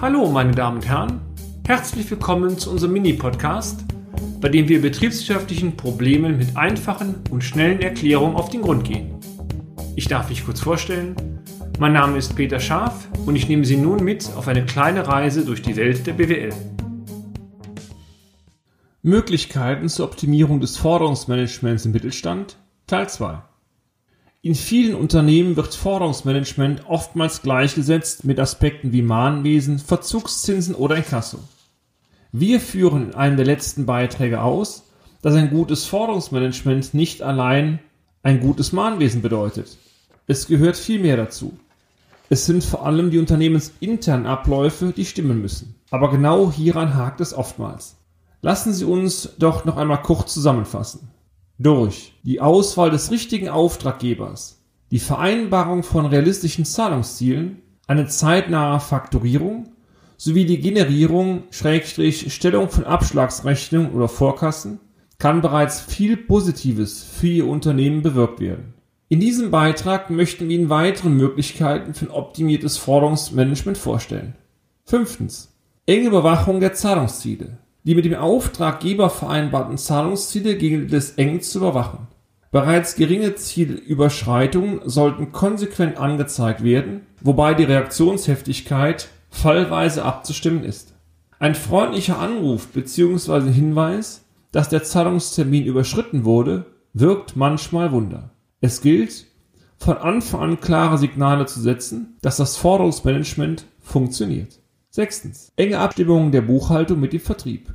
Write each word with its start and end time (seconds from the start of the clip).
Hallo, 0.00 0.28
meine 0.28 0.52
Damen 0.52 0.78
und 0.78 0.88
Herren. 0.88 1.20
Herzlich 1.66 2.10
willkommen 2.10 2.58
zu 2.58 2.70
unserem 2.70 2.92
Mini-Podcast, 2.92 3.84
bei 4.40 4.48
dem 4.48 4.68
wir 4.68 4.82
betriebswirtschaftlichen 4.82 5.76
Problemen 5.76 6.36
mit 6.36 6.56
einfachen 6.56 7.14
und 7.30 7.42
schnellen 7.42 7.80
Erklärungen 7.80 8.36
auf 8.36 8.50
den 8.50 8.62
Grund 8.62 8.84
gehen. 8.84 9.14
Ich 9.96 10.08
darf 10.08 10.28
mich 10.28 10.44
kurz 10.44 10.60
vorstellen. 10.60 11.16
Mein 11.78 11.94
Name 11.94 12.18
ist 12.18 12.36
Peter 12.36 12.60
Scharf 12.60 13.08
und 13.24 13.36
ich 13.36 13.48
nehme 13.48 13.64
Sie 13.64 13.76
nun 13.76 14.04
mit 14.04 14.28
auf 14.36 14.48
eine 14.48 14.66
kleine 14.66 15.06
Reise 15.06 15.44
durch 15.44 15.62
die 15.62 15.76
Welt 15.76 16.06
der 16.06 16.12
BWL. 16.12 16.52
Möglichkeiten 19.02 19.88
zur 19.88 20.06
Optimierung 20.06 20.60
des 20.60 20.76
Forderungsmanagements 20.76 21.86
im 21.86 21.92
Mittelstand 21.92 22.58
Teil 22.86 23.08
2 23.08 23.53
in 24.44 24.54
vielen 24.54 24.94
Unternehmen 24.94 25.56
wird 25.56 25.74
Forderungsmanagement 25.74 26.82
oftmals 26.86 27.40
gleichgesetzt 27.40 28.24
mit 28.24 28.38
Aspekten 28.38 28.92
wie 28.92 29.00
Mahnwesen, 29.00 29.78
Verzugszinsen 29.78 30.74
oder 30.74 30.96
Inkasso. 30.96 31.38
Wir 32.30 32.60
führen 32.60 33.04
in 33.04 33.14
einem 33.14 33.36
der 33.38 33.46
letzten 33.46 33.86
Beiträge 33.86 34.42
aus, 34.42 34.84
dass 35.22 35.34
ein 35.34 35.48
gutes 35.48 35.86
Forderungsmanagement 35.86 36.92
nicht 36.92 37.22
allein 37.22 37.78
ein 38.22 38.40
gutes 38.40 38.72
Mahnwesen 38.72 39.22
bedeutet. 39.22 39.78
Es 40.26 40.46
gehört 40.46 40.76
viel 40.76 41.00
mehr 41.00 41.16
dazu. 41.16 41.56
Es 42.28 42.44
sind 42.44 42.62
vor 42.62 42.84
allem 42.84 43.10
die 43.10 43.18
unternehmensinternen 43.20 44.26
Abläufe, 44.26 44.92
die 44.94 45.06
stimmen 45.06 45.40
müssen. 45.40 45.74
Aber 45.90 46.10
genau 46.10 46.52
hieran 46.52 46.94
hakt 46.94 47.22
es 47.22 47.32
oftmals. 47.32 47.96
Lassen 48.42 48.74
Sie 48.74 48.84
uns 48.84 49.30
doch 49.38 49.64
noch 49.64 49.78
einmal 49.78 50.02
kurz 50.02 50.34
zusammenfassen. 50.34 51.08
Durch 51.58 52.14
die 52.24 52.40
Auswahl 52.40 52.90
des 52.90 53.12
richtigen 53.12 53.48
Auftraggebers, 53.48 54.60
die 54.90 54.98
Vereinbarung 54.98 55.84
von 55.84 56.04
realistischen 56.04 56.64
Zahlungszielen, 56.64 57.62
eine 57.86 58.08
zeitnahe 58.08 58.80
Fakturierung 58.80 59.68
sowie 60.16 60.46
die 60.46 60.58
Generierung 60.58 61.44
Schrägstrich 61.50 62.32
Stellung 62.34 62.70
von 62.70 62.84
Abschlagsrechnungen 62.84 63.92
oder 63.92 64.08
Vorkassen 64.08 64.80
kann 65.18 65.42
bereits 65.42 65.80
viel 65.80 66.16
Positives 66.16 67.04
für 67.04 67.28
Ihr 67.28 67.46
Unternehmen 67.46 68.02
bewirkt 68.02 68.40
werden. 68.40 68.74
In 69.08 69.20
diesem 69.20 69.52
Beitrag 69.52 70.10
möchten 70.10 70.48
wir 70.48 70.56
Ihnen 70.56 70.70
weitere 70.70 71.08
Möglichkeiten 71.08 71.94
für 71.94 72.06
ein 72.06 72.10
optimiertes 72.10 72.78
Forderungsmanagement 72.78 73.78
vorstellen. 73.78 74.34
Fünftens. 74.86 75.54
Enge 75.86 76.08
Überwachung 76.08 76.58
der 76.58 76.74
Zahlungsziele 76.74 77.58
die 77.84 77.94
mit 77.94 78.04
dem 78.04 78.14
Auftraggeber 78.14 79.10
vereinbarten 79.10 79.78
Zahlungsziele 79.78 80.56
gegen 80.56 80.88
des 80.88 81.12
eng 81.12 81.40
zu 81.40 81.58
überwachen. 81.58 82.08
Bereits 82.50 82.96
geringe 82.96 83.34
Zielüberschreitungen 83.34 84.80
sollten 84.84 85.32
konsequent 85.32 85.98
angezeigt 85.98 86.62
werden, 86.62 87.00
wobei 87.20 87.54
die 87.54 87.64
Reaktionsheftigkeit 87.64 89.08
fallweise 89.28 90.04
abzustimmen 90.04 90.64
ist. 90.64 90.94
Ein 91.38 91.54
freundlicher 91.54 92.18
Anruf 92.18 92.68
bzw. 92.68 93.50
Hinweis, 93.50 94.24
dass 94.52 94.68
der 94.68 94.84
Zahlungstermin 94.84 95.64
überschritten 95.66 96.24
wurde, 96.24 96.66
wirkt 96.92 97.34
manchmal 97.34 97.90
Wunder. 97.90 98.30
Es 98.60 98.80
gilt, 98.80 99.26
von 99.76 99.98
Anfang 99.98 100.40
an 100.40 100.60
klare 100.60 100.96
Signale 100.96 101.46
zu 101.46 101.60
setzen, 101.60 102.16
dass 102.22 102.36
das 102.36 102.56
Forderungsmanagement 102.56 103.66
funktioniert. 103.80 104.60
Sechstens. 104.94 105.50
Enge 105.56 105.80
Abstimmung 105.80 106.30
der 106.30 106.42
Buchhaltung 106.42 107.00
mit 107.00 107.12
dem 107.12 107.18
Vertrieb. 107.18 107.74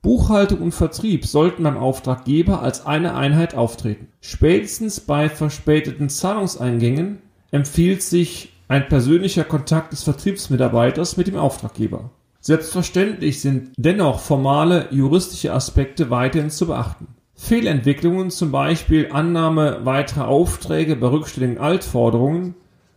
Buchhaltung 0.00 0.62
und 0.62 0.72
Vertrieb 0.72 1.26
sollten 1.26 1.64
beim 1.64 1.76
Auftraggeber 1.76 2.62
als 2.62 2.86
eine 2.86 3.14
Einheit 3.14 3.54
auftreten. 3.54 4.08
Spätestens 4.22 5.00
bei 5.00 5.28
verspäteten 5.28 6.08
Zahlungseingängen 6.08 7.18
empfiehlt 7.50 8.02
sich 8.02 8.54
ein 8.66 8.88
persönlicher 8.88 9.44
Kontakt 9.44 9.92
des 9.92 10.04
Vertriebsmitarbeiters 10.04 11.18
mit 11.18 11.26
dem 11.26 11.36
Auftraggeber. 11.36 12.08
Selbstverständlich 12.40 13.42
sind 13.42 13.72
dennoch 13.76 14.20
formale 14.20 14.88
juristische 14.90 15.52
Aspekte 15.52 16.08
weiterhin 16.08 16.48
zu 16.48 16.68
beachten. 16.68 17.08
Fehlentwicklungen, 17.34 18.30
zum 18.30 18.52
Beispiel 18.52 19.10
Annahme 19.12 19.80
weiterer 19.84 20.28
Aufträge 20.28 20.96
bei 20.96 21.08
rückständigen 21.08 21.58
Altforderungen, 21.58 22.54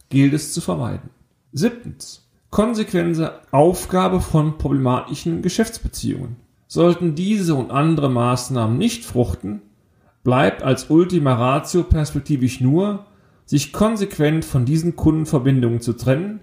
gilt 0.08 0.32
es 0.32 0.54
zu 0.54 0.62
vermeiden. 0.62 1.10
Siebtens 1.52 2.27
konsequente 2.50 3.40
Aufgabe 3.52 4.22
von 4.22 4.58
problematischen 4.58 5.42
Geschäftsbeziehungen. 5.42 6.38
Sollten 6.68 7.16
diese 7.16 7.56
und 7.56 7.72
andere 7.72 8.10
Maßnahmen 8.10 8.78
nicht 8.78 9.06
fruchten, 9.06 9.62
bleibt 10.24 10.64
als 10.64 10.90
Ultima 10.90 11.34
Ratio 11.34 11.84
perspektivisch 11.84 12.60
nur, 12.60 13.06
sich 13.46 13.72
konsequent 13.72 14.44
von 14.44 14.66
diesen 14.66 14.98
Kundenverbindungen 14.98 15.80
zu 15.80 15.94
trennen, 15.94 16.42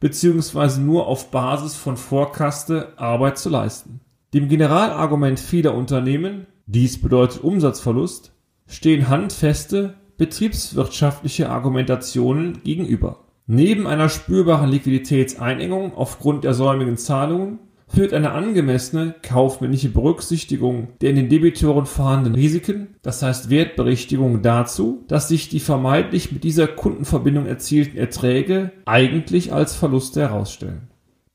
beziehungsweise 0.00 0.80
nur 0.80 1.06
auf 1.06 1.30
Basis 1.30 1.76
von 1.76 1.96
Vorkaste 1.96 2.94
Arbeit 2.96 3.38
zu 3.38 3.50
leisten. 3.50 4.00
Dem 4.32 4.48
Generalargument 4.48 5.38
vieler 5.38 5.74
Unternehmen, 5.74 6.46
dies 6.66 7.00
bedeutet 7.00 7.44
Umsatzverlust, 7.44 8.32
stehen 8.66 9.08
handfeste 9.08 9.94
betriebswirtschaftliche 10.16 11.50
Argumentationen 11.50 12.62
gegenüber. 12.62 13.25
Neben 13.48 13.86
einer 13.86 14.08
spürbaren 14.08 14.70
Liquiditätseinengung 14.70 15.94
aufgrund 15.94 16.42
der 16.42 16.52
säumigen 16.52 16.96
Zahlungen 16.96 17.60
führt 17.86 18.12
eine 18.12 18.32
angemessene 18.32 19.14
kaufmännische 19.22 19.88
Berücksichtigung 19.88 20.88
der 21.00 21.10
in 21.10 21.16
den 21.16 21.28
Debitoren 21.28 21.86
vorhandenen 21.86 22.34
Risiken, 22.34 22.96
das 23.02 23.22
heißt 23.22 23.48
Wertberichtigung, 23.48 24.42
dazu, 24.42 25.04
dass 25.06 25.28
sich 25.28 25.48
die 25.48 25.60
vermeintlich 25.60 26.32
mit 26.32 26.42
dieser 26.42 26.66
Kundenverbindung 26.66 27.46
erzielten 27.46 27.96
Erträge 27.96 28.72
eigentlich 28.84 29.52
als 29.52 29.76
Verluste 29.76 30.22
herausstellen. 30.22 30.88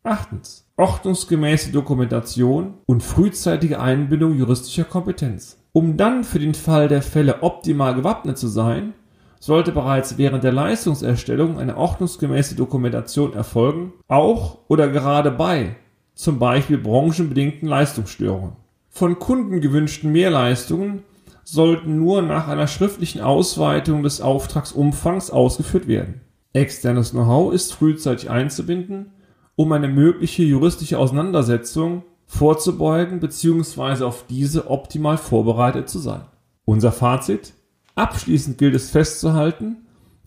Achtens. 0.04 0.68
Ordnungsgemäße 0.76 1.72
Dokumentation 1.72 2.74
und 2.88 3.04
frühzeitige 3.04 3.80
Einbindung 3.80 4.36
juristischer 4.36 4.84
Kompetenz. 4.84 5.64
Um 5.74 5.96
dann 5.96 6.26
für 6.26 6.40
den 6.40 6.56
Fall 6.56 6.90
der 6.90 7.04
Fälle 7.04 7.44
optimal 7.44 7.96
gewappnet 7.96 8.38
zu 8.38 8.48
sein, 8.48 8.94
sollte 9.42 9.72
bereits 9.72 10.20
während 10.20 10.44
der 10.44 10.52
Leistungserstellung 10.52 11.58
eine 11.58 11.76
ordnungsgemäße 11.76 12.54
Dokumentation 12.54 13.34
erfolgen, 13.34 13.92
auch 14.08 14.60
oder 14.68 14.88
gerade 14.88 15.32
bei 15.32 15.76
zum 16.14 16.38
Beispiel 16.38 16.78
branchenbedingten 16.78 17.68
Leistungsstörungen. 17.68 18.56
Von 18.90 19.18
Kunden 19.18 19.60
gewünschten 19.60 20.12
Mehrleistungen 20.12 21.02
sollten 21.44 21.98
nur 21.98 22.22
nach 22.22 22.48
einer 22.48 22.68
schriftlichen 22.68 23.22
Ausweitung 23.22 24.04
des 24.04 24.22
Auftragsumfangs 24.22 25.32
ausgeführt 25.32 25.88
werden. 25.88 26.22
Externes 26.54 27.10
Know-how 27.12 27.52
ist 27.52 27.74
frühzeitig 27.74 28.30
einzubinden, 28.30 29.14
um 29.56 29.72
eine 29.72 29.88
mögliche 29.88 30.44
juristische 30.44 31.00
Auseinandersetzung 31.00 32.04
vorzubeugen 32.28 33.20
bzw. 33.20 34.04
auf 34.04 34.26
diese 34.30 34.70
optimal 34.70 35.18
vorbereitet 35.18 35.90
zu 35.90 35.98
sein. 35.98 36.22
Unser 36.64 36.92
Fazit 36.92 37.54
Abschließend 37.96 38.58
gilt 38.58 38.76
es 38.76 38.90
festzuhalten, 38.90 39.78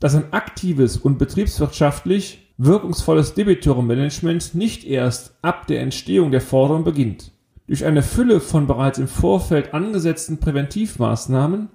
dass 0.00 0.14
ein 0.14 0.32
aktives 0.32 0.96
und 0.96 1.18
betriebswirtschaftlich 1.18 2.52
wirkungsvolles 2.58 3.34
Debitorenmanagement 3.34 4.54
nicht 4.54 4.84
erst 4.84 5.36
ab 5.42 5.66
der 5.66 5.80
Entstehung 5.80 6.30
der 6.30 6.40
Forderung 6.40 6.84
beginnt. 6.84 7.32
Durch 7.66 7.84
eine 7.84 8.02
Fülle 8.02 8.40
von 8.40 8.66
bereits 8.66 8.98
im 8.98 9.08
Vorfeld 9.08 9.72
angesetzten 9.72 10.38
Präventivmaßnahmen 10.38 11.68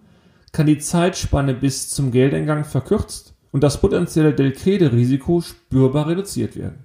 kann 0.51 0.67
die 0.67 0.77
Zeitspanne 0.77 1.53
bis 1.53 1.89
zum 1.89 2.11
Geldeingang 2.11 2.63
verkürzt 2.63 3.33
und 3.51 3.63
das 3.63 3.81
potenzielle 3.81 4.33
Delkrede-Risiko 4.33 5.41
spürbar 5.41 6.07
reduziert 6.07 6.55
werden. 6.55 6.83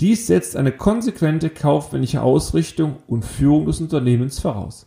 Dies 0.00 0.26
setzt 0.26 0.56
eine 0.56 0.72
konsequente 0.72 1.50
kaufmännische 1.50 2.22
Ausrichtung 2.22 2.96
und 3.06 3.24
Führung 3.24 3.66
des 3.66 3.80
Unternehmens 3.80 4.40
voraus. 4.40 4.86